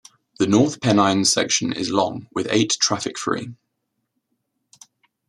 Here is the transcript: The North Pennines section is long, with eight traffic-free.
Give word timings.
The 0.39 0.47
North 0.47 0.81
Pennines 0.81 1.31
section 1.31 1.71
is 1.73 1.91
long, 1.91 2.25
with 2.33 2.47
eight 2.49 2.75
traffic-free. 2.81 3.53